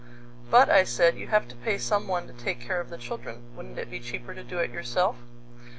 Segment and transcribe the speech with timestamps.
[0.49, 3.43] "But," I said, "you have to pay some one to take care of the children.
[3.55, 5.17] "Wouldn't it be cheaper to do it yourself?"